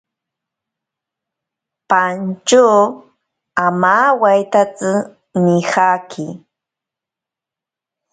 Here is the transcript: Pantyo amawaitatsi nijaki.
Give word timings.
Pantyo 1.89 2.67
amawaitatsi 3.65 4.89
nijaki. 5.43 6.25